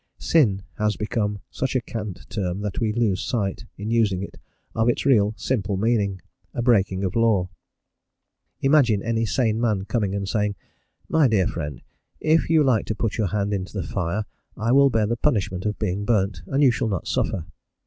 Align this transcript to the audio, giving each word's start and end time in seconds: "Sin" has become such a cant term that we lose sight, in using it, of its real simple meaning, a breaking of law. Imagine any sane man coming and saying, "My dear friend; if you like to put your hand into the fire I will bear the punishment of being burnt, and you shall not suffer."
"Sin" 0.17 0.63
has 0.79 0.95
become 0.95 1.37
such 1.51 1.75
a 1.75 1.79
cant 1.79 2.27
term 2.27 2.61
that 2.61 2.79
we 2.79 2.91
lose 2.91 3.23
sight, 3.23 3.65
in 3.77 3.91
using 3.91 4.23
it, 4.23 4.39
of 4.73 4.89
its 4.89 5.05
real 5.05 5.35
simple 5.37 5.77
meaning, 5.77 6.19
a 6.55 6.61
breaking 6.63 7.03
of 7.03 7.15
law. 7.15 7.49
Imagine 8.61 9.03
any 9.03 9.27
sane 9.27 9.61
man 9.61 9.85
coming 9.85 10.15
and 10.15 10.27
saying, 10.27 10.55
"My 11.07 11.27
dear 11.27 11.45
friend; 11.45 11.83
if 12.19 12.49
you 12.49 12.63
like 12.63 12.87
to 12.87 12.95
put 12.95 13.19
your 13.19 13.27
hand 13.27 13.53
into 13.53 13.73
the 13.79 13.83
fire 13.87 14.25
I 14.57 14.71
will 14.71 14.89
bear 14.89 15.05
the 15.05 15.17
punishment 15.17 15.67
of 15.67 15.77
being 15.77 16.03
burnt, 16.03 16.41
and 16.47 16.63
you 16.63 16.71
shall 16.71 16.87
not 16.89 17.05
suffer." 17.07 17.45